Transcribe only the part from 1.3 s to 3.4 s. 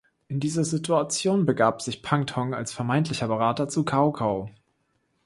begab sich Pang Tong als vermeintlicher